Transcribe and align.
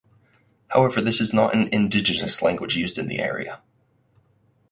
However 0.69 0.99
this 0.99 1.21
is 1.21 1.31
not 1.31 1.53
an 1.53 1.67
Indigenous 1.71 2.41
language 2.41 2.75
used 2.75 2.97
in 2.97 3.07
the 3.07 3.19
area. 3.19 3.61